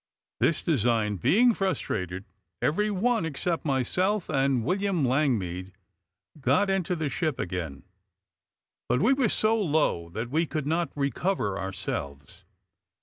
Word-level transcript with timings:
This 0.39 0.63
design 0.63 1.17
being 1.17 1.53
frustrated, 1.53 2.25
every 2.59 2.89
one, 2.89 3.23
except 3.23 3.65
myself 3.65 4.29
and 4.29 4.65
William 4.65 5.05
Langmead, 5.05 5.73
got 6.39 6.71
into 6.71 6.95
the 6.95 7.07
ship 7.07 7.37
again; 7.39 7.83
but 8.89 8.99
we 8.99 9.13
were 9.13 9.29
so 9.29 9.55
low 9.61 10.09
that 10.09 10.31
we 10.31 10.47
could 10.47 10.65
not 10.65 10.89
recover 10.95 11.59
ourselves. 11.59 12.45